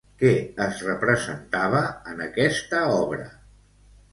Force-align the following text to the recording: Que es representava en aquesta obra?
Que 0.21 0.29
es 0.63 0.79
representava 0.87 1.83
en 2.13 2.25
aquesta 2.29 2.83
obra? 2.95 3.29